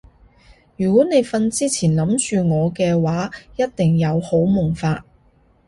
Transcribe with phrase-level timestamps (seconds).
[0.77, 5.05] 如果你瞓之前諗住我嘅話一定有好夢發